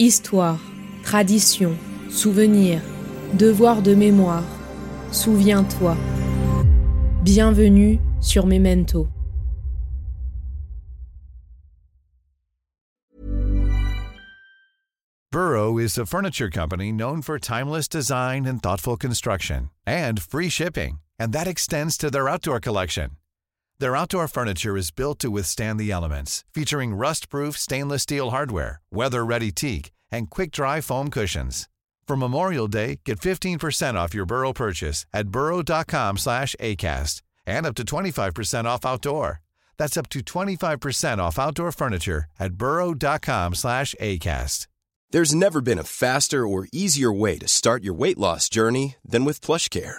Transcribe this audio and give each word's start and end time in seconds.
Histoire, 0.00 0.58
tradition, 1.04 1.78
souvenir, 2.10 2.82
devoir 3.36 3.80
de 3.80 3.94
mémoire. 3.94 4.42
Souviens-toi. 5.12 5.96
Bienvenue 7.22 8.00
sur 8.20 8.44
Memento. 8.44 9.08
Burrow 15.30 15.78
is 15.78 15.96
a 15.96 16.04
furniture 16.04 16.50
company 16.50 16.90
known 16.90 17.22
for 17.22 17.38
timeless 17.38 17.86
design 17.86 18.46
and 18.46 18.60
thoughtful 18.60 18.96
construction 18.96 19.70
and 19.86 20.20
free 20.20 20.48
shipping, 20.48 20.98
and 21.20 21.32
that 21.32 21.46
extends 21.46 21.96
to 21.96 22.10
their 22.10 22.28
outdoor 22.28 22.58
collection. 22.58 23.10
Their 23.84 23.96
outdoor 23.96 24.28
furniture 24.28 24.78
is 24.78 24.90
built 24.90 25.18
to 25.18 25.30
withstand 25.30 25.78
the 25.78 25.90
elements, 25.90 26.42
featuring 26.54 26.94
rust-proof 26.94 27.58
stainless 27.58 28.04
steel 28.04 28.30
hardware, 28.30 28.80
weather-ready 28.90 29.50
teak, 29.52 29.92
and 30.10 30.30
quick-dry 30.30 30.80
foam 30.80 31.10
cushions. 31.10 31.68
For 32.08 32.16
Memorial 32.16 32.66
Day, 32.66 33.00
get 33.04 33.20
15% 33.20 33.96
off 33.96 34.14
your 34.14 34.24
Burrow 34.24 34.54
purchase 34.54 35.04
at 35.12 35.28
burrow.com 35.28 36.16
slash 36.16 36.56
ACAST 36.58 37.20
and 37.44 37.66
up 37.66 37.74
to 37.74 37.84
25% 37.84 38.64
off 38.64 38.86
outdoor. 38.86 39.42
That's 39.76 39.98
up 39.98 40.08
to 40.14 40.20
25% 40.20 41.18
off 41.18 41.38
outdoor 41.38 41.70
furniture 41.70 42.24
at 42.40 42.54
burrow.com 42.54 43.54
slash 43.54 43.94
ACAST. 44.00 44.66
There's 45.10 45.34
never 45.34 45.60
been 45.60 45.78
a 45.78 45.84
faster 45.84 46.46
or 46.46 46.68
easier 46.72 47.12
way 47.12 47.36
to 47.36 47.46
start 47.46 47.84
your 47.84 47.92
weight 48.02 48.16
loss 48.16 48.48
journey 48.48 48.96
than 49.04 49.26
with 49.26 49.42
PlushCare. 49.42 49.98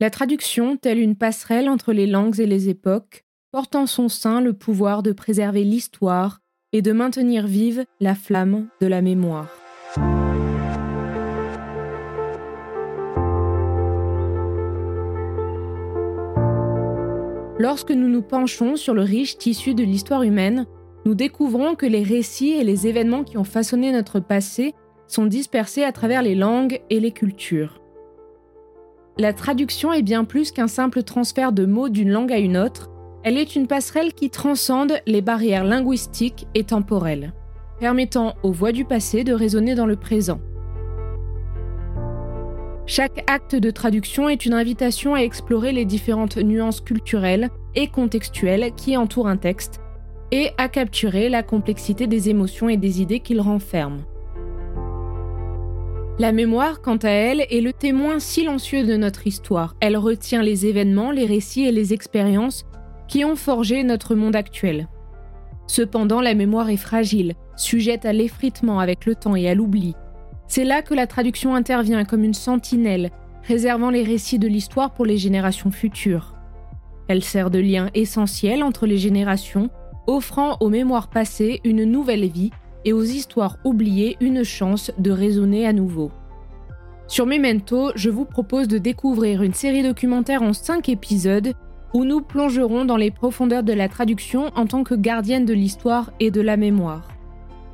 La 0.00 0.10
traduction, 0.10 0.76
telle 0.76 0.98
une 0.98 1.14
passerelle 1.14 1.68
entre 1.68 1.92
les 1.92 2.08
langues 2.08 2.40
et 2.40 2.46
les 2.46 2.68
époques, 2.68 3.24
porte 3.52 3.76
en 3.76 3.86
son 3.86 4.08
sein 4.08 4.40
le 4.40 4.52
pouvoir 4.52 5.04
de 5.04 5.12
préserver 5.12 5.62
l'histoire 5.62 6.40
et 6.72 6.82
de 6.82 6.90
maintenir 6.90 7.46
vive 7.46 7.84
la 8.00 8.16
flamme 8.16 8.66
de 8.80 8.88
la 8.88 9.02
mémoire. 9.02 9.48
Lorsque 17.60 17.92
nous 17.92 18.08
nous 18.08 18.22
penchons 18.22 18.74
sur 18.74 18.94
le 18.94 19.02
riche 19.02 19.38
tissu 19.38 19.74
de 19.74 19.84
l'histoire 19.84 20.24
humaine, 20.24 20.66
nous 21.06 21.14
découvrons 21.14 21.76
que 21.76 21.86
les 21.86 22.02
récits 22.02 22.50
et 22.50 22.64
les 22.64 22.88
événements 22.88 23.22
qui 23.22 23.38
ont 23.38 23.44
façonné 23.44 23.92
notre 23.92 24.18
passé 24.18 24.74
sont 25.06 25.26
dispersés 25.26 25.84
à 25.84 25.92
travers 25.92 26.22
les 26.22 26.34
langues 26.34 26.80
et 26.90 26.98
les 26.98 27.12
cultures. 27.12 27.83
La 29.16 29.32
traduction 29.32 29.92
est 29.92 30.02
bien 30.02 30.24
plus 30.24 30.50
qu'un 30.50 30.66
simple 30.66 31.04
transfert 31.04 31.52
de 31.52 31.66
mots 31.66 31.88
d'une 31.88 32.10
langue 32.10 32.32
à 32.32 32.38
une 32.38 32.56
autre, 32.56 32.90
elle 33.22 33.38
est 33.38 33.54
une 33.54 33.68
passerelle 33.68 34.12
qui 34.12 34.28
transcende 34.28 34.94
les 35.06 35.20
barrières 35.20 35.62
linguistiques 35.62 36.48
et 36.54 36.64
temporelles, 36.64 37.32
permettant 37.78 38.34
aux 38.42 38.50
voix 38.50 38.72
du 38.72 38.84
passé 38.84 39.22
de 39.22 39.32
résonner 39.32 39.76
dans 39.76 39.86
le 39.86 39.94
présent. 39.94 40.40
Chaque 42.86 43.24
acte 43.30 43.54
de 43.54 43.70
traduction 43.70 44.28
est 44.28 44.44
une 44.44 44.52
invitation 44.52 45.14
à 45.14 45.20
explorer 45.20 45.70
les 45.70 45.84
différentes 45.84 46.36
nuances 46.36 46.80
culturelles 46.80 47.50
et 47.76 47.86
contextuelles 47.86 48.72
qui 48.76 48.96
entourent 48.96 49.28
un 49.28 49.36
texte 49.36 49.80
et 50.32 50.50
à 50.58 50.68
capturer 50.68 51.28
la 51.28 51.44
complexité 51.44 52.08
des 52.08 52.30
émotions 52.30 52.68
et 52.68 52.76
des 52.76 53.00
idées 53.00 53.20
qu'il 53.20 53.40
renferme. 53.40 54.02
La 56.20 56.30
mémoire, 56.30 56.80
quant 56.80 56.96
à 56.98 57.10
elle, 57.10 57.40
est 57.40 57.60
le 57.60 57.72
témoin 57.72 58.20
silencieux 58.20 58.86
de 58.86 58.96
notre 58.96 59.26
histoire. 59.26 59.74
Elle 59.80 59.96
retient 59.96 60.42
les 60.42 60.64
événements, 60.64 61.10
les 61.10 61.26
récits 61.26 61.64
et 61.64 61.72
les 61.72 61.92
expériences 61.92 62.64
qui 63.08 63.24
ont 63.24 63.34
forgé 63.34 63.82
notre 63.82 64.14
monde 64.14 64.36
actuel. 64.36 64.88
Cependant, 65.66 66.20
la 66.20 66.34
mémoire 66.34 66.70
est 66.70 66.76
fragile, 66.76 67.34
sujette 67.56 68.04
à 68.04 68.12
l'effritement 68.12 68.78
avec 68.78 69.06
le 69.06 69.16
temps 69.16 69.34
et 69.34 69.48
à 69.48 69.56
l'oubli. 69.56 69.94
C'est 70.46 70.64
là 70.64 70.82
que 70.82 70.94
la 70.94 71.08
traduction 71.08 71.56
intervient 71.56 72.04
comme 72.04 72.22
une 72.22 72.32
sentinelle, 72.32 73.10
préservant 73.42 73.90
les 73.90 74.04
récits 74.04 74.38
de 74.38 74.46
l'histoire 74.46 74.94
pour 74.94 75.06
les 75.06 75.18
générations 75.18 75.72
futures. 75.72 76.36
Elle 77.08 77.24
sert 77.24 77.50
de 77.50 77.58
lien 77.58 77.90
essentiel 77.92 78.62
entre 78.62 78.86
les 78.86 78.98
générations, 78.98 79.68
offrant 80.06 80.58
aux 80.60 80.68
mémoires 80.68 81.08
passées 81.08 81.60
une 81.64 81.82
nouvelle 81.82 82.28
vie 82.28 82.52
et 82.84 82.92
aux 82.92 83.02
histoires 83.02 83.58
oubliées 83.64 84.16
une 84.20 84.44
chance 84.44 84.90
de 84.98 85.10
résonner 85.10 85.66
à 85.66 85.72
nouveau. 85.72 86.10
Sur 87.06 87.26
Memento, 87.26 87.92
je 87.94 88.10
vous 88.10 88.24
propose 88.24 88.66
de 88.66 88.78
découvrir 88.78 89.42
une 89.42 89.52
série 89.52 89.82
documentaire 89.82 90.42
en 90.42 90.52
5 90.52 90.88
épisodes 90.88 91.52
où 91.92 92.04
nous 92.04 92.20
plongerons 92.20 92.84
dans 92.84 92.96
les 92.96 93.10
profondeurs 93.10 93.62
de 93.62 93.72
la 93.72 93.88
traduction 93.88 94.50
en 94.56 94.66
tant 94.66 94.82
que 94.82 94.94
gardienne 94.94 95.44
de 95.44 95.54
l'histoire 95.54 96.12
et 96.18 96.30
de 96.30 96.40
la 96.40 96.56
mémoire. 96.56 97.08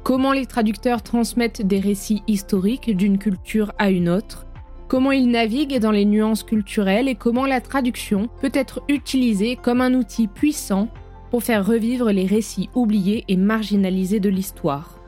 Comment 0.03 0.33
les 0.33 0.47
traducteurs 0.47 1.03
transmettent 1.03 1.67
des 1.67 1.81
récits 1.81 2.23
historiques 2.27 2.95
d'une 2.97 3.19
culture 3.19 3.73
à 3.79 3.91
une 3.91 4.09
autre, 4.09 4.47
comment 4.89 5.13
ils 5.13 5.31
naviguent 5.31 5.79
dans 5.79 5.91
les 5.91 6.05
nuances 6.05 6.43
culturelles 6.43 7.09
et 7.09 7.15
comment 7.15 7.47
la 7.47 7.61
traduction 7.61 8.29
peut 8.41 8.51
être 8.53 8.83
utilisée 8.89 9.57
comme 9.57 9.81
un 9.81 9.95
outil 9.95 10.27
puissant 10.27 10.89
pour 11.31 11.43
faire 11.43 11.65
revivre 11.65 12.11
les 12.11 12.27
récits 12.27 12.69
oubliés 12.75 13.25
et 13.29 13.37
marginalisés 13.37 14.21
de 14.21 14.29
l'histoire. 14.29 15.00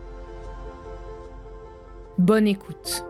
Bonne 2.19 2.47
écoute. 2.47 3.07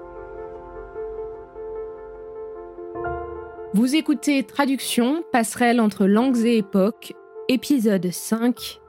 Vous 3.74 3.96
écoutez 3.96 4.44
Traduction, 4.44 5.24
passerelle 5.32 5.80
entre 5.80 6.06
langues 6.06 6.38
et 6.44 6.58
époques, 6.58 7.12
épisode 7.48 8.08
5. 8.12 8.80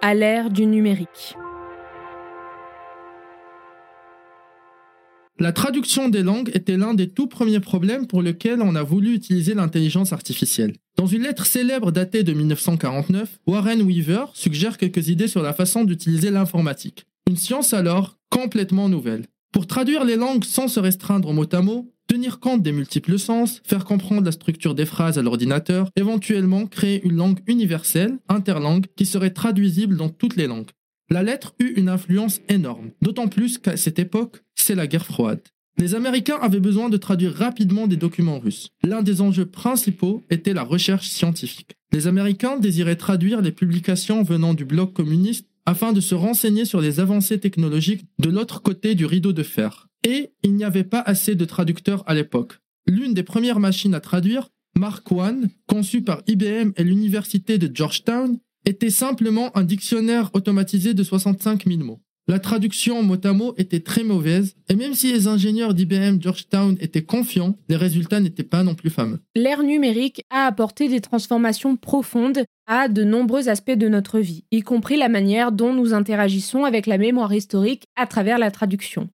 À 0.00 0.14
l'ère 0.14 0.50
du 0.50 0.66
numérique. 0.66 1.36
La 5.40 5.50
traduction 5.50 6.08
des 6.08 6.22
langues 6.22 6.52
était 6.54 6.76
l'un 6.76 6.94
des 6.94 7.10
tout 7.10 7.26
premiers 7.26 7.58
problèmes 7.58 8.06
pour 8.06 8.22
lesquels 8.22 8.62
on 8.62 8.76
a 8.76 8.84
voulu 8.84 9.12
utiliser 9.14 9.54
l'intelligence 9.54 10.12
artificielle. 10.12 10.74
Dans 10.96 11.06
une 11.06 11.24
lettre 11.24 11.46
célèbre 11.46 11.90
datée 11.90 12.22
de 12.22 12.32
1949, 12.32 13.40
Warren 13.48 13.82
Weaver 13.82 14.26
suggère 14.34 14.78
quelques 14.78 15.08
idées 15.08 15.26
sur 15.26 15.42
la 15.42 15.52
façon 15.52 15.82
d'utiliser 15.82 16.30
l'informatique. 16.30 17.06
Une 17.26 17.38
science 17.38 17.72
alors 17.72 18.18
complètement 18.28 18.90
nouvelle. 18.90 19.24
Pour 19.50 19.66
traduire 19.66 20.04
les 20.04 20.16
langues 20.16 20.44
sans 20.44 20.68
se 20.68 20.78
restreindre 20.78 21.32
mot 21.32 21.46
à 21.52 21.62
mot, 21.62 21.90
tenir 22.06 22.38
compte 22.38 22.62
des 22.62 22.72
multiples 22.72 23.18
sens, 23.18 23.62
faire 23.64 23.86
comprendre 23.86 24.24
la 24.24 24.32
structure 24.32 24.74
des 24.74 24.84
phrases 24.84 25.18
à 25.18 25.22
l'ordinateur, 25.22 25.88
éventuellement 25.96 26.66
créer 26.66 27.02
une 27.02 27.16
langue 27.16 27.40
universelle, 27.46 28.18
interlangue, 28.28 28.86
qui 28.94 29.06
serait 29.06 29.30
traduisible 29.30 29.96
dans 29.96 30.10
toutes 30.10 30.36
les 30.36 30.46
langues. 30.46 30.70
La 31.08 31.22
lettre 31.22 31.54
eut 31.60 31.72
une 31.76 31.88
influence 31.88 32.40
énorme, 32.50 32.90
d'autant 33.00 33.28
plus 33.28 33.56
qu'à 33.56 33.78
cette 33.78 33.98
époque, 33.98 34.42
c'est 34.54 34.74
la 34.74 34.86
guerre 34.86 35.06
froide. 35.06 35.40
Les 35.78 35.94
Américains 35.94 36.38
avaient 36.40 36.60
besoin 36.60 36.88
de 36.90 36.96
traduire 36.98 37.34
rapidement 37.34 37.86
des 37.86 37.96
documents 37.96 38.38
russes. 38.38 38.68
L'un 38.82 39.02
des 39.02 39.22
enjeux 39.22 39.46
principaux 39.46 40.22
était 40.30 40.54
la 40.54 40.62
recherche 40.62 41.08
scientifique. 41.08 41.74
Les 41.90 42.06
Américains 42.06 42.58
désiraient 42.58 42.96
traduire 42.96 43.40
les 43.40 43.50
publications 43.50 44.22
venant 44.22 44.54
du 44.54 44.64
bloc 44.64 44.92
communiste 44.92 45.48
afin 45.66 45.92
de 45.92 46.00
se 46.00 46.14
renseigner 46.14 46.64
sur 46.64 46.80
les 46.80 47.00
avancées 47.00 47.40
technologiques 47.40 48.06
de 48.18 48.30
l'autre 48.30 48.62
côté 48.62 48.94
du 48.94 49.06
rideau 49.06 49.32
de 49.32 49.42
fer. 49.42 49.88
Et 50.06 50.32
il 50.42 50.54
n'y 50.54 50.64
avait 50.64 50.84
pas 50.84 51.00
assez 51.00 51.34
de 51.34 51.44
traducteurs 51.44 52.02
à 52.06 52.14
l'époque. 52.14 52.58
L'une 52.86 53.14
des 53.14 53.22
premières 53.22 53.60
machines 53.60 53.94
à 53.94 54.00
traduire, 54.00 54.50
Mark 54.76 55.06
I, 55.10 55.46
conçue 55.66 56.02
par 56.02 56.22
IBM 56.26 56.72
et 56.76 56.84
l'université 56.84 57.58
de 57.58 57.74
Georgetown, 57.74 58.38
était 58.66 58.90
simplement 58.90 59.56
un 59.56 59.64
dictionnaire 59.64 60.30
automatisé 60.34 60.94
de 60.94 61.02
65 61.02 61.66
000 61.66 61.84
mots. 61.84 62.02
La 62.26 62.38
traduction 62.38 63.02
mot 63.02 63.18
à 63.22 63.32
mot 63.34 63.52
était 63.58 63.80
très 63.80 64.02
mauvaise, 64.02 64.56
et 64.70 64.76
même 64.76 64.94
si 64.94 65.12
les 65.12 65.26
ingénieurs 65.26 65.74
d'IBM 65.74 66.22
Georgetown 66.22 66.74
étaient 66.80 67.04
confiants, 67.04 67.54
les 67.68 67.76
résultats 67.76 68.18
n'étaient 68.18 68.42
pas 68.42 68.62
non 68.62 68.74
plus 68.74 68.88
fameux. 68.88 69.20
L'ère 69.34 69.62
numérique 69.62 70.22
a 70.30 70.46
apporté 70.46 70.88
des 70.88 71.02
transformations 71.02 71.76
profondes 71.76 72.44
à 72.66 72.88
de 72.88 73.04
nombreux 73.04 73.50
aspects 73.50 73.72
de 73.72 73.88
notre 73.88 74.20
vie, 74.20 74.44
y 74.50 74.62
compris 74.62 74.96
la 74.96 75.10
manière 75.10 75.52
dont 75.52 75.74
nous 75.74 75.92
interagissons 75.92 76.64
avec 76.64 76.86
la 76.86 76.96
mémoire 76.96 77.34
historique 77.34 77.84
à 77.94 78.06
travers 78.06 78.38
la 78.38 78.50
traduction. 78.50 79.10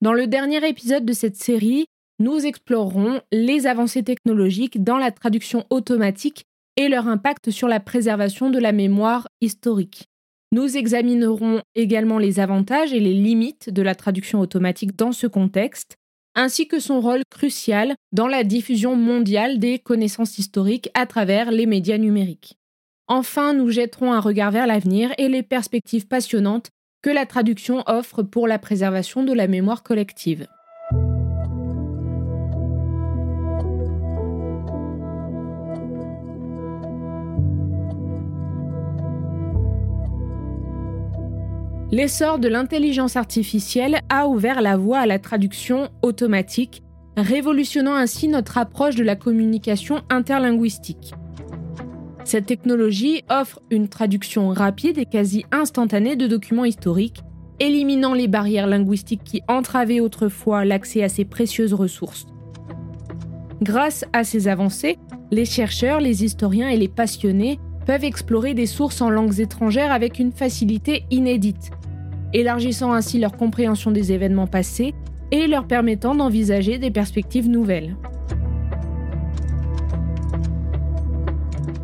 Dans 0.00 0.14
le 0.14 0.26
dernier 0.26 0.66
épisode 0.66 1.04
de 1.04 1.12
cette 1.12 1.36
série, 1.36 1.84
nous 2.18 2.46
explorerons 2.46 3.20
les 3.30 3.66
avancées 3.66 4.04
technologiques 4.04 4.82
dans 4.82 4.96
la 4.96 5.10
traduction 5.10 5.66
automatique 5.68 6.44
et 6.78 6.88
leur 6.88 7.08
impact 7.08 7.50
sur 7.50 7.68
la 7.68 7.78
préservation 7.78 8.48
de 8.48 8.58
la 8.58 8.72
mémoire 8.72 9.28
historique. 9.42 10.08
Nous 10.52 10.76
examinerons 10.76 11.62
également 11.74 12.18
les 12.18 12.38
avantages 12.38 12.92
et 12.92 13.00
les 13.00 13.14
limites 13.14 13.70
de 13.70 13.80
la 13.80 13.94
traduction 13.94 14.38
automatique 14.38 14.94
dans 14.94 15.12
ce 15.12 15.26
contexte, 15.26 15.96
ainsi 16.34 16.68
que 16.68 16.78
son 16.78 17.00
rôle 17.00 17.22
crucial 17.30 17.94
dans 18.12 18.28
la 18.28 18.44
diffusion 18.44 18.94
mondiale 18.94 19.58
des 19.58 19.78
connaissances 19.78 20.38
historiques 20.38 20.90
à 20.92 21.06
travers 21.06 21.50
les 21.50 21.64
médias 21.64 21.96
numériques. 21.96 22.58
Enfin, 23.08 23.54
nous 23.54 23.70
jetterons 23.70 24.12
un 24.12 24.20
regard 24.20 24.50
vers 24.50 24.66
l'avenir 24.66 25.14
et 25.16 25.30
les 25.30 25.42
perspectives 25.42 26.06
passionnantes 26.06 26.68
que 27.02 27.10
la 27.10 27.24
traduction 27.24 27.82
offre 27.86 28.22
pour 28.22 28.46
la 28.46 28.58
préservation 28.58 29.24
de 29.24 29.32
la 29.32 29.48
mémoire 29.48 29.82
collective. 29.82 30.46
L'essor 41.92 42.38
de 42.38 42.48
l'intelligence 42.48 43.16
artificielle 43.16 44.00
a 44.08 44.26
ouvert 44.26 44.62
la 44.62 44.78
voie 44.78 45.00
à 45.00 45.06
la 45.06 45.18
traduction 45.18 45.90
automatique, 46.00 46.82
révolutionnant 47.18 47.94
ainsi 47.94 48.28
notre 48.28 48.56
approche 48.56 48.94
de 48.94 49.04
la 49.04 49.14
communication 49.14 50.00
interlinguistique. 50.08 51.12
Cette 52.24 52.46
technologie 52.46 53.24
offre 53.28 53.60
une 53.70 53.88
traduction 53.88 54.48
rapide 54.48 54.96
et 54.96 55.04
quasi 55.04 55.44
instantanée 55.52 56.16
de 56.16 56.26
documents 56.26 56.64
historiques, 56.64 57.20
éliminant 57.60 58.14
les 58.14 58.26
barrières 58.26 58.68
linguistiques 58.68 59.24
qui 59.24 59.42
entravaient 59.46 60.00
autrefois 60.00 60.64
l'accès 60.64 61.02
à 61.02 61.10
ces 61.10 61.26
précieuses 61.26 61.74
ressources. 61.74 62.24
Grâce 63.60 64.06
à 64.14 64.24
ces 64.24 64.48
avancées, 64.48 64.96
les 65.30 65.44
chercheurs, 65.44 66.00
les 66.00 66.24
historiens 66.24 66.70
et 66.70 66.78
les 66.78 66.88
passionnés 66.88 67.58
peuvent 67.84 68.04
explorer 68.04 68.54
des 68.54 68.66
sources 68.66 69.02
en 69.02 69.10
langues 69.10 69.40
étrangères 69.40 69.92
avec 69.92 70.18
une 70.18 70.32
facilité 70.32 71.04
inédite, 71.10 71.70
élargissant 72.32 72.92
ainsi 72.92 73.18
leur 73.18 73.36
compréhension 73.36 73.90
des 73.90 74.12
événements 74.12 74.46
passés 74.46 74.94
et 75.30 75.46
leur 75.46 75.66
permettant 75.66 76.14
d'envisager 76.14 76.78
des 76.78 76.90
perspectives 76.90 77.48
nouvelles. 77.48 77.96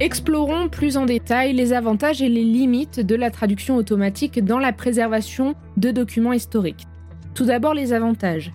Explorons 0.01 0.69
plus 0.69 0.97
en 0.97 1.07
détail 1.07 1.55
les 1.55 1.73
avantages 1.73 2.23
et 2.23 2.29
les 2.29 2.45
limites 2.45 3.01
de 3.01 3.17
la 3.17 3.33
traduction 3.33 3.75
automatique 3.75 4.45
dans 4.45 4.61
la 4.61 4.73
préservation 4.73 5.55
de 5.77 5.91
documents 5.91 6.33
historiques. 6.33 6.87
Tout 7.35 7.47
d'abord 7.47 7.75
les 7.75 7.93
avantages. 7.93 8.53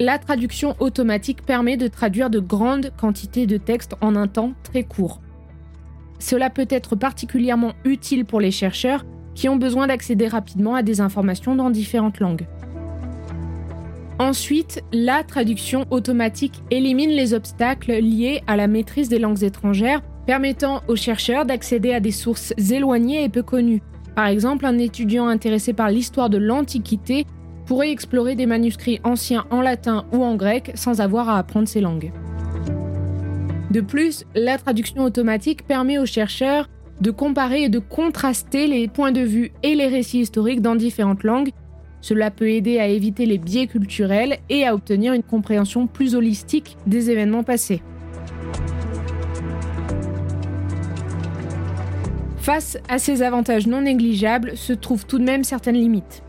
La 0.00 0.18
traduction 0.18 0.74
automatique 0.78 1.44
permet 1.44 1.76
de 1.76 1.88
traduire 1.88 2.30
de 2.30 2.38
grandes 2.38 2.92
quantités 2.96 3.46
de 3.46 3.58
textes 3.58 3.94
en 4.00 4.16
un 4.16 4.26
temps 4.26 4.52
très 4.62 4.84
court. 4.84 5.20
Cela 6.18 6.48
peut 6.48 6.66
être 6.70 6.96
particulièrement 6.96 7.72
utile 7.84 8.24
pour 8.24 8.40
les 8.40 8.50
chercheurs 8.50 9.04
qui 9.36 9.48
ont 9.48 9.56
besoin 9.56 9.86
d'accéder 9.86 10.26
rapidement 10.26 10.74
à 10.74 10.82
des 10.82 11.00
informations 11.00 11.54
dans 11.54 11.70
différentes 11.70 12.18
langues. 12.18 12.46
Ensuite, 14.18 14.82
la 14.92 15.22
traduction 15.22 15.84
automatique 15.90 16.62
élimine 16.70 17.10
les 17.10 17.34
obstacles 17.34 17.92
liés 17.92 18.42
à 18.46 18.56
la 18.56 18.66
maîtrise 18.66 19.10
des 19.10 19.18
langues 19.18 19.44
étrangères, 19.44 20.00
permettant 20.26 20.82
aux 20.88 20.96
chercheurs 20.96 21.44
d'accéder 21.44 21.92
à 21.92 22.00
des 22.00 22.10
sources 22.10 22.54
éloignées 22.72 23.24
et 23.24 23.28
peu 23.28 23.42
connues. 23.42 23.82
Par 24.16 24.26
exemple, 24.26 24.64
un 24.64 24.78
étudiant 24.78 25.28
intéressé 25.28 25.74
par 25.74 25.90
l'histoire 25.90 26.30
de 26.30 26.38
l'Antiquité 26.38 27.26
pourrait 27.66 27.90
explorer 27.90 28.34
des 28.36 28.46
manuscrits 28.46 29.00
anciens 29.04 29.44
en 29.50 29.60
latin 29.60 30.06
ou 30.12 30.24
en 30.24 30.34
grec 30.34 30.72
sans 30.74 31.02
avoir 31.02 31.28
à 31.28 31.38
apprendre 31.38 31.68
ces 31.68 31.82
langues. 31.82 32.10
De 33.70 33.82
plus, 33.82 34.24
la 34.34 34.56
traduction 34.56 35.02
automatique 35.02 35.66
permet 35.66 35.98
aux 35.98 36.06
chercheurs 36.06 36.70
de 37.00 37.10
comparer 37.10 37.64
et 37.64 37.68
de 37.68 37.78
contraster 37.78 38.66
les 38.66 38.88
points 38.88 39.12
de 39.12 39.20
vue 39.20 39.52
et 39.62 39.74
les 39.74 39.88
récits 39.88 40.20
historiques 40.20 40.62
dans 40.62 40.76
différentes 40.76 41.22
langues. 41.22 41.50
Cela 42.00 42.30
peut 42.30 42.48
aider 42.48 42.78
à 42.78 42.86
éviter 42.86 43.26
les 43.26 43.38
biais 43.38 43.66
culturels 43.66 44.38
et 44.48 44.66
à 44.66 44.74
obtenir 44.74 45.12
une 45.12 45.22
compréhension 45.22 45.86
plus 45.86 46.14
holistique 46.14 46.76
des 46.86 47.10
événements 47.10 47.42
passés. 47.42 47.82
Face 52.38 52.78
à 52.88 52.98
ces 52.98 53.22
avantages 53.22 53.66
non 53.66 53.80
négligeables 53.80 54.56
se 54.56 54.72
trouvent 54.72 55.04
tout 55.04 55.18
de 55.18 55.24
même 55.24 55.42
certaines 55.42 55.74
limites. 55.74 56.22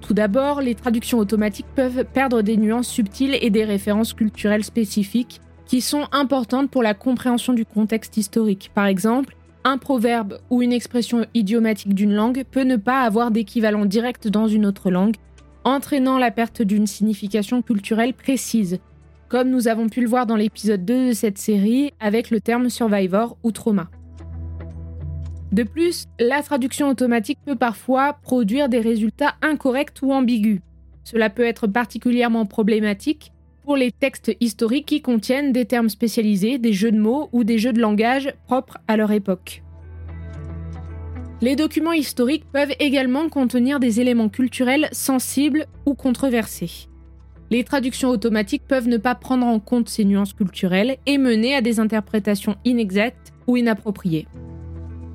Tout 0.00 0.14
d'abord, 0.14 0.60
les 0.60 0.74
traductions 0.74 1.18
automatiques 1.18 1.66
peuvent 1.74 2.04
perdre 2.04 2.42
des 2.42 2.56
nuances 2.56 2.88
subtiles 2.88 3.36
et 3.40 3.50
des 3.50 3.64
références 3.64 4.12
culturelles 4.12 4.62
spécifiques 4.62 5.40
qui 5.66 5.80
sont 5.80 6.06
importantes 6.12 6.70
pour 6.70 6.82
la 6.82 6.94
compréhension 6.94 7.52
du 7.52 7.64
contexte 7.64 8.16
historique. 8.16 8.70
Par 8.74 8.86
exemple, 8.86 9.34
un 9.64 9.78
proverbe 9.78 10.38
ou 10.50 10.62
une 10.62 10.72
expression 10.72 11.26
idiomatique 11.34 11.94
d'une 11.94 12.12
langue 12.12 12.44
peut 12.50 12.64
ne 12.64 12.76
pas 12.76 13.02
avoir 13.02 13.30
d'équivalent 13.30 13.86
direct 13.86 14.28
dans 14.28 14.46
une 14.46 14.66
autre 14.66 14.90
langue, 14.90 15.16
entraînant 15.64 16.18
la 16.18 16.30
perte 16.30 16.62
d'une 16.62 16.86
signification 16.86 17.62
culturelle 17.62 18.14
précise, 18.14 18.78
comme 19.28 19.48
nous 19.48 19.66
avons 19.66 19.88
pu 19.88 20.02
le 20.02 20.08
voir 20.08 20.26
dans 20.26 20.36
l'épisode 20.36 20.84
2 20.84 21.08
de 21.08 21.12
cette 21.12 21.38
série 21.38 21.92
avec 21.98 22.30
le 22.30 22.40
terme 22.40 22.68
survivor 22.68 23.36
ou 23.42 23.52
trauma. 23.52 23.88
De 25.52 25.62
plus, 25.62 26.06
la 26.18 26.42
traduction 26.42 26.88
automatique 26.88 27.38
peut 27.44 27.56
parfois 27.56 28.14
produire 28.22 28.68
des 28.68 28.80
résultats 28.80 29.34
incorrects 29.40 30.02
ou 30.02 30.12
ambigus. 30.12 30.60
Cela 31.04 31.30
peut 31.30 31.44
être 31.44 31.66
particulièrement 31.66 32.44
problématique 32.44 33.32
pour 33.64 33.76
les 33.76 33.90
textes 33.90 34.36
historiques 34.40 34.86
qui 34.86 35.00
contiennent 35.00 35.52
des 35.52 35.64
termes 35.64 35.88
spécialisés, 35.88 36.58
des 36.58 36.72
jeux 36.72 36.92
de 36.92 36.98
mots 36.98 37.30
ou 37.32 37.44
des 37.44 37.58
jeux 37.58 37.72
de 37.72 37.80
langage 37.80 38.32
propres 38.46 38.78
à 38.86 38.96
leur 38.96 39.10
époque. 39.10 39.62
Les 41.40 41.56
documents 41.56 41.92
historiques 41.92 42.46
peuvent 42.52 42.74
également 42.78 43.28
contenir 43.28 43.80
des 43.80 44.00
éléments 44.00 44.28
culturels 44.28 44.88
sensibles 44.92 45.66
ou 45.84 45.94
controversés. 45.94 46.88
Les 47.50 47.64
traductions 47.64 48.08
automatiques 48.08 48.66
peuvent 48.66 48.88
ne 48.88 48.96
pas 48.96 49.14
prendre 49.14 49.46
en 49.46 49.60
compte 49.60 49.88
ces 49.88 50.04
nuances 50.04 50.32
culturelles 50.32 50.96
et 51.06 51.18
mener 51.18 51.54
à 51.54 51.60
des 51.60 51.80
interprétations 51.80 52.56
inexactes 52.64 53.32
ou 53.46 53.56
inappropriées. 53.56 54.26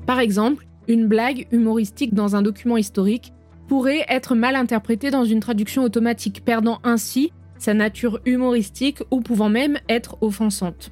Par 0.06 0.20
exemple, 0.20 0.66
une 0.88 1.06
blague 1.06 1.46
humoristique 1.52 2.14
dans 2.14 2.36
un 2.36 2.42
document 2.42 2.76
historique 2.76 3.32
pourrait 3.68 4.04
être 4.08 4.34
mal 4.34 4.56
interprétée 4.56 5.10
dans 5.10 5.24
une 5.24 5.40
traduction 5.40 5.82
automatique, 5.82 6.44
perdant 6.44 6.80
ainsi 6.82 7.32
sa 7.60 7.74
nature 7.74 8.20
humoristique 8.24 8.98
ou 9.10 9.20
pouvant 9.20 9.50
même 9.50 9.78
être 9.88 10.16
offensante. 10.22 10.90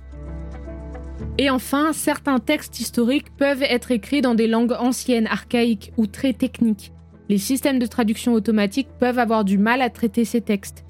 Et 1.39 1.51
enfin, 1.51 1.93
certains 1.93 2.39
textes 2.39 2.79
historiques 2.79 3.35
peuvent 3.37 3.63
être 3.63 3.91
écrits 3.91 4.21
dans 4.21 4.35
des 4.35 4.47
langues 4.47 4.75
anciennes, 4.79 5.27
archaïques 5.27 5.93
ou 5.97 6.07
très 6.07 6.33
techniques. 6.33 6.93
Les 7.29 7.39
systèmes 7.39 7.79
de 7.79 7.87
traduction 7.87 8.35
automatique 8.35 8.89
peuvent 9.01 9.19
avoir 9.19 9.45
du 9.45 9.59
mal 9.59 9.83
à 9.83 9.91
traiter 9.91 10.25
ces 10.25 10.41
textes, 10.41 10.85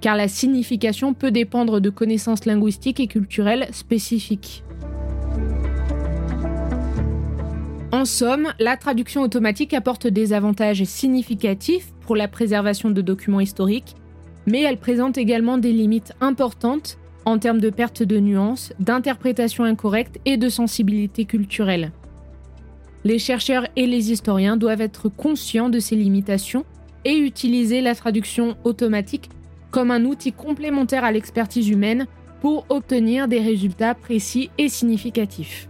car 0.00 0.16
la 0.16 0.28
signification 0.28 1.14
peut 1.14 1.30
dépendre 1.30 1.80
de 1.80 1.90
connaissances 1.90 2.44
linguistiques 2.44 3.00
et 3.00 3.06
culturelles 3.06 3.68
spécifiques. 3.72 4.64
En 7.92 8.04
somme, 8.04 8.48
la 8.58 8.76
traduction 8.76 9.22
automatique 9.22 9.74
apporte 9.74 10.06
des 10.06 10.32
avantages 10.32 10.82
significatifs 10.84 11.92
pour 12.00 12.16
la 12.16 12.26
préservation 12.26 12.90
de 12.90 13.02
documents 13.02 13.40
historiques, 13.40 13.94
mais 14.46 14.62
elle 14.62 14.78
présente 14.78 15.18
également 15.18 15.58
des 15.58 15.72
limites 15.72 16.12
importantes 16.20 16.98
en 17.24 17.38
termes 17.38 17.60
de 17.60 17.70
perte 17.70 18.02
de 18.02 18.18
nuances, 18.18 18.72
d'interprétation 18.80 19.64
incorrecte 19.64 20.18
et 20.24 20.36
de 20.36 20.48
sensibilité 20.48 21.24
culturelle. 21.24 21.92
Les 23.04 23.18
chercheurs 23.18 23.66
et 23.76 23.86
les 23.86 24.12
historiens 24.12 24.56
doivent 24.56 24.80
être 24.80 25.08
conscients 25.08 25.68
de 25.68 25.78
ces 25.78 25.96
limitations 25.96 26.64
et 27.04 27.16
utiliser 27.16 27.80
la 27.80 27.94
traduction 27.94 28.56
automatique 28.64 29.28
comme 29.70 29.90
un 29.90 30.04
outil 30.04 30.32
complémentaire 30.32 31.04
à 31.04 31.12
l'expertise 31.12 31.68
humaine 31.68 32.06
pour 32.40 32.66
obtenir 32.68 33.28
des 33.28 33.40
résultats 33.40 33.94
précis 33.94 34.50
et 34.58 34.68
significatifs. 34.68 35.68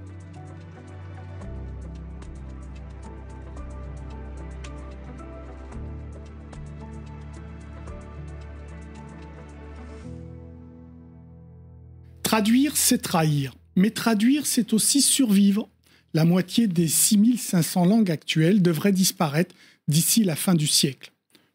Traduire, 12.32 12.78
c'est 12.78 13.02
trahir. 13.02 13.52
Mais 13.76 13.90
traduire, 13.90 14.46
c'est 14.46 14.72
aussi 14.72 15.02
survivre. 15.02 15.68
La 16.14 16.24
moitié 16.24 16.66
des 16.66 16.88
6500 16.88 17.84
langues 17.84 18.10
actuelles 18.10 18.62
devraient 18.62 18.90
disparaître 18.90 19.54
d'ici 19.86 20.24
la 20.24 20.34
fin 20.34 20.54
du 20.54 20.66
siècle. 20.66 21.12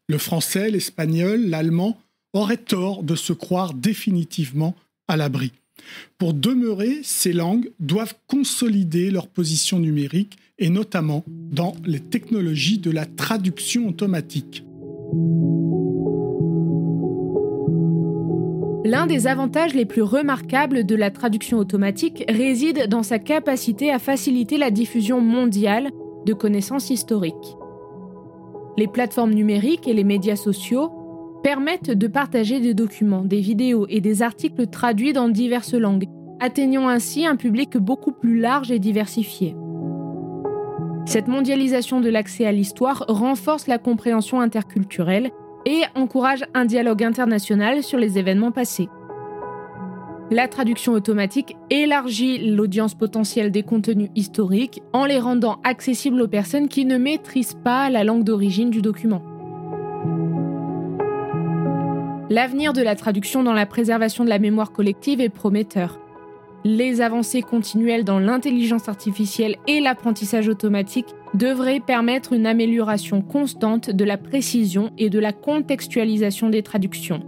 Le 0.08 0.20
français, 0.20 0.70
l'espagnol, 0.70 1.48
l'allemand 1.48 2.00
auraient 2.32 2.58
tort 2.58 3.02
de 3.02 3.16
se 3.16 3.34
croire 3.34 3.74
définitivement 3.74 4.76
à 5.08 5.18
l'abri. 5.18 5.52
Pour 6.20 6.36
demeurer, 6.36 7.00
ces 7.02 7.34
langues 7.34 7.72
doivent 7.80 8.14
consolider 8.28 9.10
leur 9.10 9.30
position 9.30 9.80
numérique 9.80 10.38
et 10.60 10.70
notamment 10.70 11.24
dans 11.26 11.76
les 11.88 12.02
technologies 12.02 12.78
de 12.78 12.92
la 12.92 13.08
traduction 13.08 13.88
automatique. 13.88 14.64
L'un 18.86 19.08
des 19.08 19.28
avantages 19.28 19.74
les 19.74 19.86
plus 19.86 20.02
remarquables 20.02 20.86
de 20.86 20.96
la 20.96 21.12
traduction 21.12 21.58
automatique 21.58 22.24
réside 22.30 22.88
dans 22.88 23.04
sa 23.04 23.20
capacité 23.20 23.92
à 23.92 24.00
faciliter 24.00 24.58
la 24.58 24.72
diffusion 24.72 25.20
mondiale 25.20 25.90
de 26.26 26.34
connaissances 26.34 26.90
historiques. 26.90 27.58
Les 28.78 28.88
plateformes 28.88 29.34
numériques 29.34 29.88
et 29.88 29.94
les 29.94 30.04
médias 30.04 30.36
sociaux 30.36 30.92
permettent 31.44 31.92
de 31.92 32.08
partager 32.08 32.60
des 32.60 32.74
documents, 32.74 33.24
des 33.24 33.40
vidéos 33.40 33.88
et 33.90 34.02
des 34.02 34.22
articles 34.22 34.68
traduits 34.68 35.14
dans 35.14 35.30
diverses 35.30 35.74
langues, 35.74 36.06
atteignant 36.40 36.88
ainsi 36.88 37.26
un 37.26 37.36
public 37.36 37.78
beaucoup 37.78 38.12
plus 38.12 38.40
large 38.40 38.72
et 38.72 38.80
diversifié. 38.80 39.56
Cette 41.06 41.28
mondialisation 41.28 42.02
de 42.02 42.10
l'accès 42.10 42.46
à 42.46 42.52
l'histoire 42.52 43.06
renforce 43.08 43.68
la 43.68 43.78
compréhension 43.78 44.42
interculturelle 44.42 45.32
et 45.68 45.84
encourage 45.96 46.46
un 46.54 46.64
dialogue 46.64 47.04
international 47.04 47.84
sur 47.84 48.00
les 48.00 48.18
événements 48.18 48.54
passés. 48.54 48.88
La 50.32 50.48
traduction 50.48 50.94
automatique 50.94 51.58
élargit 51.70 52.54
l'audience 52.54 52.96
potentielle 52.96 53.52
des 53.52 53.64
contenus 53.64 54.10
historiques 54.16 54.82
en 54.94 55.06
les 55.06 55.20
rendant 55.20 55.60
accessibles 55.66 56.22
aux 56.22 56.28
personnes 56.28 56.70
qui 56.70 56.86
ne 56.86 56.98
maîtrisent 56.98 57.58
pas 57.66 57.90
la 57.90 58.06
langue 58.06 58.24
d'origine 58.24 58.70
du 58.70 58.82
document. 58.82 59.22
L'avenir 62.30 62.72
de 62.72 62.82
la 62.82 62.96
traduction 62.96 63.44
dans 63.44 63.54
la 63.54 63.66
préservation 63.66 64.24
de 64.24 64.30
la 64.30 64.40
mémoire 64.40 64.72
collective 64.72 65.20
est 65.20 65.30
prometteur. 65.30 66.00
Les 66.70 67.00
avancées 67.00 67.44
continuelles 67.44 68.04
dans 68.04 68.20
l'intelligence 68.20 68.90
artificielle 68.90 69.56
et 69.68 69.80
l'apprentissage 69.80 70.50
automatique 70.50 71.08
devraient 71.34 71.80
permettre 71.80 72.34
une 72.34 72.46
amélioration 72.46 73.22
constante 73.22 73.90
de 73.90 74.04
la 74.04 74.18
précision 74.18 74.92
et 74.98 75.10
de 75.10 75.18
la 75.18 75.32
contextualisation 75.32 76.50
des 76.50 76.64
traductions. 76.64 77.22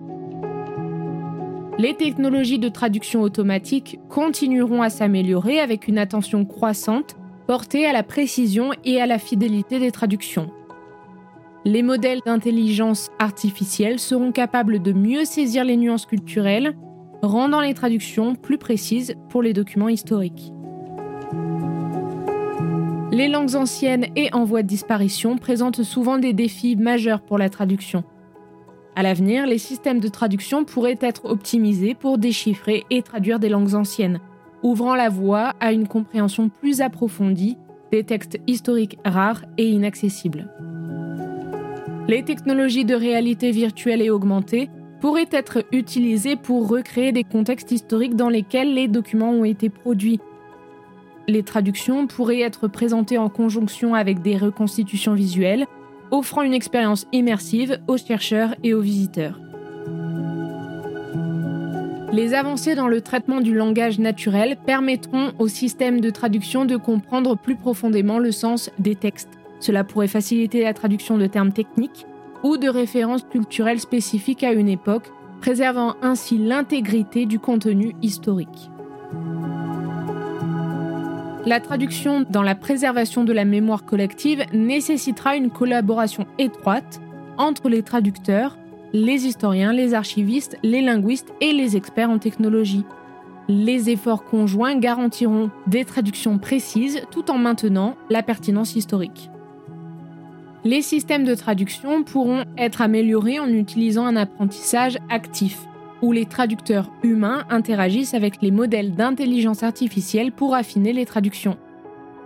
Les 1.77 1.93
technologies 1.93 2.59
de 2.59 2.67
traduction 2.67 3.21
automatique 3.21 3.97
continueront 4.09 4.81
à 4.81 4.89
s'améliorer 4.89 5.61
avec 5.61 5.87
une 5.87 5.99
attention 5.99 6.43
croissante 6.43 7.15
portée 7.47 7.85
à 7.85 7.93
la 7.93 8.03
précision 8.03 8.71
et 8.83 8.99
à 8.99 9.05
la 9.05 9.19
fidélité 9.19 9.79
des 9.79 9.91
traductions. 9.91 10.51
Les 11.63 11.81
modèles 11.81 12.19
d'intelligence 12.25 13.09
artificielle 13.19 13.99
seront 13.99 14.33
capables 14.33 14.81
de 14.81 14.91
mieux 14.91 15.23
saisir 15.23 15.63
les 15.63 15.77
nuances 15.77 16.05
culturelles, 16.05 16.75
rendant 17.21 17.61
les 17.61 17.73
traductions 17.73 18.35
plus 18.35 18.57
précises 18.57 19.15
pour 19.29 19.41
les 19.41 19.53
documents 19.53 19.89
historiques. 19.89 20.53
Les 23.11 23.27
langues 23.27 23.55
anciennes 23.55 24.07
et 24.15 24.33
en 24.33 24.43
voie 24.43 24.61
de 24.61 24.67
disparition 24.67 25.37
présentent 25.37 25.83
souvent 25.83 26.19
des 26.19 26.33
défis 26.33 26.75
majeurs 26.75 27.21
pour 27.21 27.37
la 27.37 27.49
traduction. 27.49 28.03
À 28.95 29.03
l'avenir, 29.03 29.47
les 29.47 29.57
systèmes 29.57 29.99
de 29.99 30.07
traduction 30.07 30.63
pourraient 30.63 30.99
être 31.01 31.25
optimisés 31.25 31.95
pour 31.95 32.17
déchiffrer 32.17 32.83
et 32.89 33.01
traduire 33.01 33.39
des 33.39 33.49
langues 33.49 33.73
anciennes, 33.73 34.19
ouvrant 34.61 34.95
la 34.95 35.09
voie 35.09 35.53
à 35.59 35.71
une 35.71 35.87
compréhension 35.87 36.49
plus 36.49 36.81
approfondie 36.81 37.57
des 37.91 38.03
textes 38.03 38.39
historiques 38.45 38.99
rares 39.03 39.43
et 39.57 39.67
inaccessibles. 39.67 40.51
Les 42.07 42.23
technologies 42.23 42.85
de 42.85 42.95
réalité 42.95 43.51
virtuelle 43.51 44.01
et 44.01 44.09
augmentée 44.09 44.69
pourraient 44.99 45.29
être 45.31 45.63
utilisées 45.71 46.35
pour 46.35 46.67
recréer 46.67 47.11
des 47.11 47.23
contextes 47.23 47.71
historiques 47.71 48.15
dans 48.15 48.29
lesquels 48.29 48.73
les 48.73 48.87
documents 48.87 49.31
ont 49.31 49.45
été 49.45 49.69
produits. 49.69 50.19
Les 51.27 51.43
traductions 51.43 52.07
pourraient 52.07 52.41
être 52.41 52.67
présentées 52.67 53.17
en 53.17 53.29
conjonction 53.29 53.93
avec 53.93 54.21
des 54.21 54.37
reconstitutions 54.37 55.13
visuelles, 55.13 55.67
offrant 56.11 56.41
une 56.41 56.53
expérience 56.53 57.05
immersive 57.11 57.79
aux 57.87 57.97
chercheurs 57.97 58.55
et 58.63 58.73
aux 58.73 58.81
visiteurs. 58.81 59.39
Les 62.11 62.33
avancées 62.33 62.73
dans 62.73 62.87
le 62.87 63.01
traitement 63.01 63.39
du 63.39 63.53
langage 63.53 63.99
naturel 63.99 64.57
permettront 64.65 65.31
au 65.37 65.47
système 65.47 66.01
de 66.01 66.09
traduction 66.09 66.65
de 66.65 66.75
comprendre 66.75 67.37
plus 67.37 67.55
profondément 67.55 68.17
le 68.17 68.31
sens 68.31 68.71
des 68.79 68.95
textes. 68.95 69.29
Cela 69.59 69.83
pourrait 69.83 70.07
faciliter 70.07 70.63
la 70.63 70.73
traduction 70.73 71.19
de 71.19 71.27
termes 71.27 71.53
techniques 71.53 72.07
ou 72.43 72.57
de 72.57 72.69
références 72.69 73.23
culturelles 73.23 73.79
spécifiques 73.79 74.43
à 74.43 74.53
une 74.53 74.69
époque, 74.69 75.11
préservant 75.41 75.95
ainsi 76.01 76.37
l'intégrité 76.37 77.25
du 77.25 77.39
contenu 77.39 77.95
historique. 78.01 78.69
La 81.45 81.59
traduction 81.59 82.25
dans 82.29 82.43
la 82.43 82.53
préservation 82.53 83.23
de 83.23 83.33
la 83.33 83.45
mémoire 83.45 83.85
collective 83.85 84.45
nécessitera 84.53 85.35
une 85.35 85.49
collaboration 85.49 86.27
étroite 86.37 86.99
entre 87.37 87.69
les 87.69 87.81
traducteurs, 87.81 88.57
les 88.93 89.25
historiens, 89.25 89.71
les 89.71 89.93
archivistes, 89.93 90.57
les 90.63 90.81
linguistes 90.81 91.33
et 91.41 91.53
les 91.53 91.77
experts 91.77 92.09
en 92.09 92.19
technologie. 92.19 92.83
Les 93.47 93.89
efforts 93.89 94.25
conjoints 94.25 94.75
garantiront 94.75 95.49
des 95.65 95.85
traductions 95.85 96.37
précises 96.37 97.01
tout 97.09 97.31
en 97.31 97.37
maintenant 97.37 97.95
la 98.09 98.21
pertinence 98.21 98.75
historique. 98.75 99.31
Les 100.69 100.83
systèmes 100.83 101.23
de 101.23 101.33
traduction 101.33 102.03
pourront 102.03 102.43
être 102.55 102.83
améliorés 102.83 103.39
en 103.39 103.47
utilisant 103.47 104.05
un 104.05 104.15
apprentissage 104.15 104.99
actif, 105.09 105.65
où 106.03 106.11
les 106.11 106.27
traducteurs 106.27 106.91
humains 107.01 107.43
interagissent 107.49 108.13
avec 108.13 108.39
les 108.43 108.51
modèles 108.51 108.93
d'intelligence 108.93 109.63
artificielle 109.63 110.31
pour 110.31 110.53
affiner 110.53 110.93
les 110.93 111.07
traductions. 111.07 111.57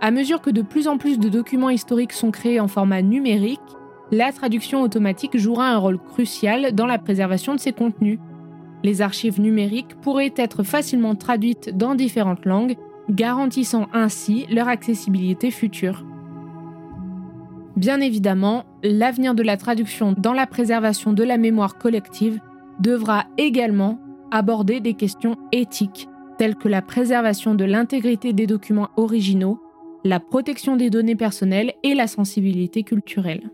À 0.02 0.10
mesure 0.10 0.42
que 0.42 0.50
de 0.50 0.60
plus 0.60 0.88
en 0.88 0.98
plus 0.98 1.18
de 1.18 1.30
documents 1.30 1.70
historiques 1.70 2.12
sont 2.12 2.30
créés 2.30 2.60
en 2.60 2.68
format 2.68 3.00
numérique, 3.00 3.60
la 4.12 4.30
traduction 4.30 4.82
automatique 4.82 5.38
jouera 5.38 5.70
un 5.70 5.78
rôle 5.78 5.98
crucial 5.98 6.74
dans 6.74 6.86
la 6.86 6.98
préservation 6.98 7.54
de 7.54 7.60
ces 7.60 7.72
contenus. 7.72 8.18
Les 8.82 9.00
archives 9.00 9.40
numériques 9.40 9.98
pourraient 10.02 10.34
être 10.36 10.64
facilement 10.64 11.14
traduites 11.14 11.74
dans 11.74 11.94
différentes 11.94 12.44
langues, 12.44 12.76
garantissant 13.08 13.88
ainsi 13.94 14.44
leur 14.50 14.68
accessibilité 14.68 15.50
future. 15.50 16.04
Bien 17.76 18.00
évidemment, 18.00 18.64
l'avenir 18.84 19.34
de 19.34 19.42
la 19.42 19.56
traduction 19.56 20.14
dans 20.16 20.32
la 20.32 20.46
préservation 20.46 21.12
de 21.12 21.24
la 21.24 21.38
mémoire 21.38 21.76
collective 21.76 22.38
devra 22.80 23.24
également 23.36 23.98
aborder 24.30 24.80
des 24.80 24.94
questions 24.94 25.36
éthiques, 25.50 26.08
telles 26.38 26.54
que 26.54 26.68
la 26.68 26.82
préservation 26.82 27.54
de 27.54 27.64
l'intégrité 27.64 28.32
des 28.32 28.46
documents 28.46 28.90
originaux, 28.96 29.60
la 30.04 30.20
protection 30.20 30.76
des 30.76 30.90
données 30.90 31.16
personnelles 31.16 31.72
et 31.82 31.94
la 31.94 32.06
sensibilité 32.06 32.84
culturelle. 32.84 33.50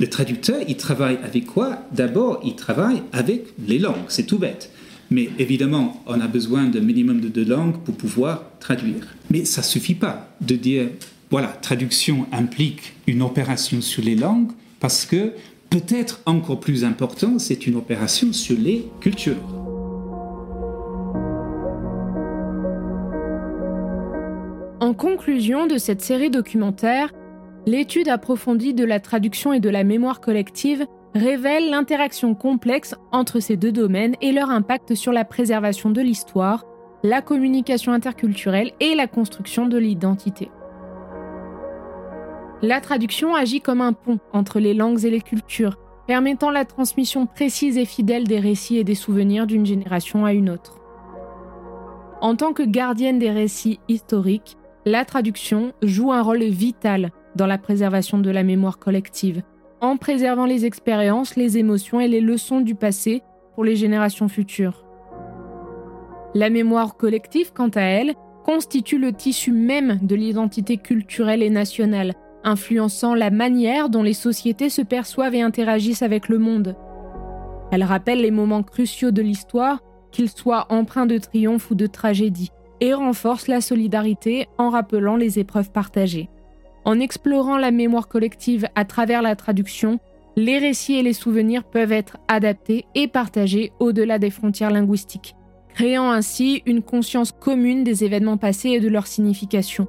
Le 0.00 0.08
traducteur, 0.08 0.56
il 0.66 0.76
travaille 0.76 1.18
avec 1.22 1.46
quoi? 1.46 1.78
D'abord, 1.92 2.40
il 2.44 2.56
travaille 2.56 3.02
avec 3.12 3.54
les 3.64 3.78
langues, 3.78 3.94
c'est 4.08 4.26
tout 4.26 4.38
bête. 4.38 4.72
Mais 5.10 5.28
évidemment, 5.38 6.02
on 6.06 6.20
a 6.20 6.26
besoin 6.26 6.64
d'un 6.64 6.80
minimum 6.80 7.20
de 7.20 7.28
deux 7.28 7.44
langues 7.44 7.78
pour 7.84 7.94
pouvoir 7.94 8.44
traduire. 8.60 9.14
Mais 9.30 9.44
ça 9.44 9.60
ne 9.60 9.66
suffit 9.66 9.94
pas 9.94 10.28
de 10.40 10.56
dire, 10.56 10.88
voilà, 11.30 11.48
traduction 11.48 12.26
implique 12.32 12.94
une 13.06 13.22
opération 13.22 13.80
sur 13.80 14.02
les 14.02 14.14
langues, 14.14 14.50
parce 14.80 15.04
que 15.04 15.32
peut-être 15.70 16.20
encore 16.26 16.60
plus 16.60 16.84
important, 16.84 17.38
c'est 17.38 17.66
une 17.66 17.76
opération 17.76 18.32
sur 18.32 18.58
les 18.58 18.86
cultures. 19.00 19.36
En 24.80 24.92
conclusion 24.92 25.66
de 25.66 25.78
cette 25.78 26.02
série 26.02 26.30
documentaire, 26.30 27.10
l'étude 27.66 28.08
approfondie 28.08 28.74
de 28.74 28.84
la 28.84 29.00
traduction 29.00 29.52
et 29.52 29.60
de 29.60 29.70
la 29.70 29.82
mémoire 29.82 30.20
collective 30.20 30.86
révèle 31.14 31.70
l'interaction 31.70 32.34
complexe 32.34 32.94
entre 33.12 33.38
ces 33.38 33.56
deux 33.56 33.72
domaines 33.72 34.16
et 34.20 34.32
leur 34.32 34.50
impact 34.50 34.94
sur 34.94 35.12
la 35.12 35.24
préservation 35.24 35.90
de 35.90 36.00
l'histoire, 36.00 36.64
la 37.04 37.22
communication 37.22 37.92
interculturelle 37.92 38.72
et 38.80 38.94
la 38.94 39.06
construction 39.06 39.66
de 39.66 39.78
l'identité. 39.78 40.50
La 42.62 42.80
traduction 42.80 43.34
agit 43.34 43.60
comme 43.60 43.80
un 43.80 43.92
pont 43.92 44.18
entre 44.32 44.58
les 44.58 44.74
langues 44.74 45.04
et 45.04 45.10
les 45.10 45.20
cultures, 45.20 45.76
permettant 46.06 46.50
la 46.50 46.64
transmission 46.64 47.26
précise 47.26 47.78
et 47.78 47.84
fidèle 47.84 48.26
des 48.26 48.40
récits 48.40 48.78
et 48.78 48.84
des 48.84 48.94
souvenirs 48.94 49.46
d'une 49.46 49.66
génération 49.66 50.24
à 50.24 50.32
une 50.32 50.50
autre. 50.50 50.80
En 52.20 52.36
tant 52.36 52.52
que 52.52 52.62
gardienne 52.62 53.18
des 53.18 53.30
récits 53.30 53.80
historiques, 53.88 54.56
la 54.86 55.04
traduction 55.04 55.72
joue 55.82 56.12
un 56.12 56.22
rôle 56.22 56.42
vital 56.44 57.10
dans 57.36 57.46
la 57.46 57.58
préservation 57.58 58.18
de 58.18 58.30
la 58.30 58.42
mémoire 58.42 58.78
collective, 58.78 59.42
en 59.84 59.96
préservant 59.96 60.46
les 60.46 60.64
expériences, 60.64 61.36
les 61.36 61.58
émotions 61.58 62.00
et 62.00 62.08
les 62.08 62.20
leçons 62.20 62.60
du 62.60 62.74
passé 62.74 63.22
pour 63.54 63.64
les 63.64 63.76
générations 63.76 64.28
futures. 64.28 64.84
La 66.34 66.50
mémoire 66.50 66.96
collective, 66.96 67.52
quant 67.52 67.68
à 67.68 67.82
elle, 67.82 68.14
constitue 68.44 68.98
le 68.98 69.12
tissu 69.12 69.52
même 69.52 69.98
de 70.02 70.14
l'identité 70.14 70.76
culturelle 70.76 71.42
et 71.42 71.50
nationale, 71.50 72.14
influençant 72.42 73.14
la 73.14 73.30
manière 73.30 73.88
dont 73.88 74.02
les 74.02 74.14
sociétés 74.14 74.68
se 74.68 74.82
perçoivent 74.82 75.34
et 75.34 75.42
interagissent 75.42 76.02
avec 76.02 76.28
le 76.28 76.38
monde. 76.38 76.76
Elle 77.70 77.84
rappelle 77.84 78.20
les 78.20 78.30
moments 78.30 78.62
cruciaux 78.62 79.12
de 79.12 79.22
l'histoire, 79.22 79.80
qu'ils 80.10 80.30
soient 80.30 80.66
empreints 80.70 81.06
de 81.06 81.18
triomphe 81.18 81.70
ou 81.70 81.74
de 81.74 81.86
tragédie, 81.86 82.50
et 82.80 82.92
renforce 82.92 83.48
la 83.48 83.60
solidarité 83.60 84.48
en 84.58 84.70
rappelant 84.70 85.16
les 85.16 85.38
épreuves 85.38 85.70
partagées. 85.70 86.28
En 86.84 87.00
explorant 87.00 87.56
la 87.56 87.70
mémoire 87.70 88.08
collective 88.08 88.68
à 88.74 88.84
travers 88.84 89.22
la 89.22 89.36
traduction, 89.36 90.00
les 90.36 90.58
récits 90.58 90.96
et 90.96 91.02
les 91.02 91.12
souvenirs 91.12 91.64
peuvent 91.64 91.92
être 91.92 92.18
adaptés 92.28 92.84
et 92.94 93.08
partagés 93.08 93.72
au-delà 93.78 94.18
des 94.18 94.30
frontières 94.30 94.70
linguistiques, 94.70 95.34
créant 95.74 96.10
ainsi 96.10 96.62
une 96.66 96.82
conscience 96.82 97.32
commune 97.32 97.84
des 97.84 98.04
événements 98.04 98.36
passés 98.36 98.70
et 98.70 98.80
de 98.80 98.88
leur 98.88 99.06
signification. 99.06 99.86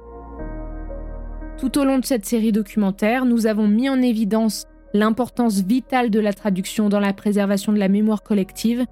Tout 1.58 1.78
au 1.78 1.84
long 1.84 1.98
de 1.98 2.04
cette 2.04 2.26
série 2.26 2.52
documentaire, 2.52 3.24
nous 3.24 3.46
avons 3.46 3.66
mis 3.66 3.88
en 3.88 4.00
évidence 4.00 4.66
l'importance 4.94 5.60
vitale 5.60 6.10
de 6.10 6.20
la 6.20 6.32
traduction 6.32 6.88
dans 6.88 7.00
la 7.00 7.12
préservation 7.12 7.72
de 7.72 7.78
la 7.78 7.88
mémoire 7.88 8.22
collective, 8.22 8.84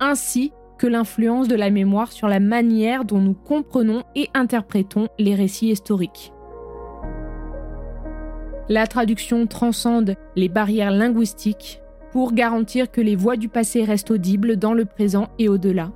ainsi 0.00 0.52
que 0.78 0.86
l'influence 0.86 1.48
de 1.48 1.56
la 1.56 1.70
mémoire 1.70 2.12
sur 2.12 2.28
la 2.28 2.40
manière 2.40 3.04
dont 3.04 3.18
nous 3.18 3.34
comprenons 3.34 4.02
et 4.14 4.28
interprétons 4.32 5.08
les 5.18 5.34
récits 5.34 5.68
historiques. 5.68 6.32
La 8.70 8.86
traduction 8.86 9.48
transcende 9.48 10.14
les 10.36 10.48
barrières 10.48 10.92
linguistiques 10.92 11.80
pour 12.12 12.32
garantir 12.34 12.88
que 12.92 13.00
les 13.00 13.16
voix 13.16 13.34
du 13.34 13.48
passé 13.48 13.82
restent 13.82 14.12
audibles 14.12 14.56
dans 14.56 14.74
le 14.74 14.84
présent 14.84 15.26
et 15.40 15.48
au-delà. 15.48 15.90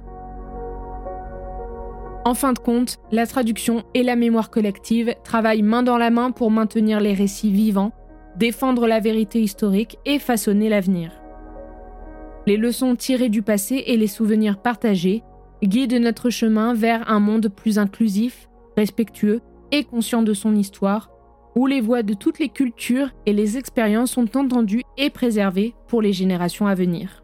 En 2.25 2.35
fin 2.35 2.53
de 2.53 2.59
compte, 2.59 2.97
la 3.13 3.29
traduction 3.29 3.85
et 3.95 4.03
la 4.03 4.17
mémoire 4.17 4.51
collective 4.51 5.15
travaillent 5.23 5.63
main 5.63 5.85
dans 5.85 5.99
la 5.99 6.11
main 6.11 6.33
pour 6.33 6.51
maintenir 6.51 6.99
les 6.99 7.15
récits 7.15 7.53
vivants, 7.53 7.93
défendre 8.37 8.89
la 8.89 8.99
vérité 8.99 9.41
historique 9.41 10.01
et 10.05 10.19
façonner 10.19 10.69
l'avenir. 10.69 11.13
Les 12.49 12.57
leçons 12.57 12.97
tirées 12.97 13.29
du 13.29 13.43
passé 13.43 13.85
et 13.87 13.97
les 13.97 14.09
souvenirs 14.09 14.59
partagés 14.59 15.23
guident 15.63 16.01
notre 16.01 16.29
chemin 16.29 16.75
vers 16.75 17.09
un 17.09 17.21
monde 17.21 17.51
plus 17.55 17.79
inclusif, 17.79 18.49
respectueux 18.77 19.43
et 19.71 19.85
conscient 19.85 20.25
de 20.25 20.35
son 20.35 20.57
histoire, 20.57 21.14
où 21.57 21.67
les 21.67 21.81
voix 21.81 22.03
de 22.03 22.15
toutes 22.15 22.39
les 22.39 22.49
cultures 22.49 23.11
et 23.27 23.33
les 23.33 23.57
expériences 23.57 24.13
sont 24.13 24.37
entendues 24.37 24.83
et 24.97 25.11
préservées 25.11 25.75
pour 25.89 26.03
les 26.03 26.13
générations 26.13 26.67
à 26.67 26.75
venir. 26.75 27.24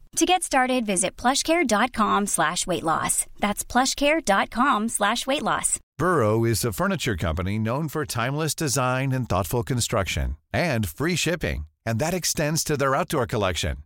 To 0.17 0.25
get 0.25 0.43
started, 0.43 0.85
visit 0.85 1.15
plushcare.com 1.15 2.27
slash 2.27 2.67
weight 2.67 2.83
loss. 2.83 3.25
That's 3.39 3.63
plushcare.com 3.63 4.89
slash 4.89 5.25
weight 5.25 5.41
loss. 5.41 5.79
Burrow 5.97 6.43
is 6.43 6.65
a 6.65 6.73
furniture 6.73 7.15
company 7.15 7.57
known 7.57 7.87
for 7.87 8.05
timeless 8.05 8.53
design 8.53 9.13
and 9.13 9.29
thoughtful 9.29 9.63
construction 9.63 10.35
and 10.51 10.87
free 10.87 11.15
shipping, 11.15 11.65
and 11.85 11.97
that 11.99 12.13
extends 12.13 12.63
to 12.65 12.75
their 12.75 12.93
outdoor 12.93 13.25
collection. 13.25 13.77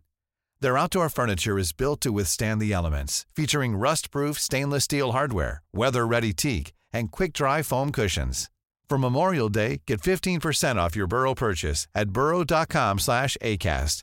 Their 0.60 0.76
outdoor 0.76 1.10
furniture 1.10 1.58
is 1.58 1.72
built 1.72 2.00
to 2.00 2.12
withstand 2.12 2.60
the 2.60 2.72
elements, 2.72 3.24
featuring 3.36 3.76
rust-proof 3.76 4.38
stainless 4.38 4.84
steel 4.84 5.12
hardware, 5.12 5.62
weather-ready 5.72 6.32
teak, 6.32 6.72
and 6.92 7.12
quick-dry 7.12 7.62
foam 7.62 7.92
cushions. 7.92 8.50
For 8.88 8.98
Memorial 8.98 9.48
Day, 9.48 9.82
get 9.86 10.00
15% 10.00 10.76
off 10.76 10.96
your 10.96 11.06
Burrow 11.06 11.34
purchase 11.34 11.86
at 11.94 12.10
burrow.com 12.10 12.98
slash 12.98 13.36
ACAST 13.42 14.02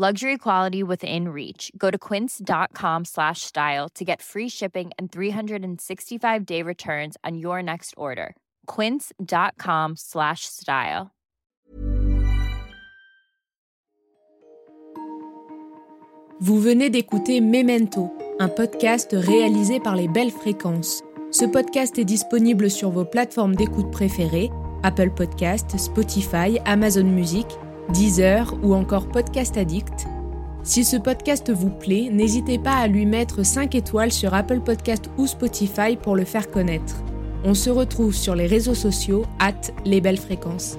Luxury 0.00 0.38
quality 0.38 0.82
within 0.82 1.28
reach. 1.28 1.70
Go 1.76 1.90
to 1.90 1.98
quince.com 1.98 3.04
slash 3.04 3.42
style 3.42 3.90
to 3.90 4.02
get 4.02 4.22
free 4.22 4.48
shipping 4.48 4.92
and 4.98 5.12
365 5.12 6.46
day 6.46 6.62
returns 6.62 7.18
on 7.22 7.36
your 7.36 7.62
next 7.62 7.92
order. 7.98 8.34
Quince.com 8.64 9.96
slash 9.96 10.46
style. 10.46 11.10
Vous 16.40 16.58
venez 16.58 16.88
d'écouter 16.88 17.42
Memento, 17.42 18.10
un 18.38 18.48
podcast 18.48 19.10
réalisé 19.12 19.80
par 19.80 19.96
les 19.96 20.08
Belles 20.08 20.30
Fréquences. 20.30 21.02
Ce 21.30 21.44
podcast 21.44 21.98
est 21.98 22.06
disponible 22.06 22.70
sur 22.70 22.88
vos 22.88 23.04
plateformes 23.04 23.54
d'écoute 23.54 23.90
préférées 23.90 24.48
Apple 24.82 25.10
Podcast, 25.10 25.76
Spotify, 25.76 26.58
Amazon 26.64 27.04
Music, 27.04 27.46
Deezer 27.92 28.54
ou 28.62 28.74
encore 28.74 29.08
Podcast 29.08 29.56
Addict. 29.56 30.06
Si 30.62 30.84
ce 30.84 30.96
podcast 30.96 31.50
vous 31.50 31.70
plaît, 31.70 32.08
n'hésitez 32.12 32.58
pas 32.58 32.76
à 32.76 32.86
lui 32.86 33.06
mettre 33.06 33.44
5 33.44 33.74
étoiles 33.74 34.12
sur 34.12 34.34
Apple 34.34 34.60
Podcast 34.60 35.10
ou 35.18 35.26
Spotify 35.26 35.96
pour 36.00 36.14
le 36.14 36.24
faire 36.24 36.50
connaître. 36.50 36.96
On 37.44 37.54
se 37.54 37.70
retrouve 37.70 38.14
sur 38.14 38.34
les 38.34 38.46
réseaux 38.46 38.74
sociaux, 38.74 39.24
at 39.38 39.72
les 39.84 40.00
belles 40.00 40.18
fréquences. 40.18 40.76